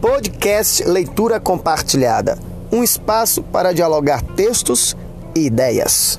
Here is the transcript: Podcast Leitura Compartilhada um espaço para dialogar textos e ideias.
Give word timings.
Podcast 0.00 0.84
Leitura 0.84 1.40
Compartilhada 1.40 2.38
um 2.70 2.82
espaço 2.82 3.42
para 3.42 3.72
dialogar 3.72 4.22
textos 4.22 4.96
e 5.34 5.46
ideias. 5.46 6.18